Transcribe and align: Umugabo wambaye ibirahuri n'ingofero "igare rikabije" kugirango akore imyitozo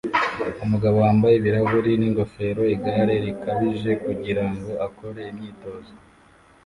Umugabo 0.65 0.97
wambaye 1.05 1.33
ibirahuri 1.37 1.91
n'ingofero 1.99 2.61
"igare 2.75 3.15
rikabije" 3.25 3.91
kugirango 4.05 4.71
akore 4.87 5.21
imyitozo 5.31 5.91